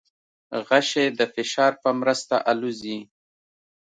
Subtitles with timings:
[0.67, 2.99] غشی د فشار په مرسته الوزي.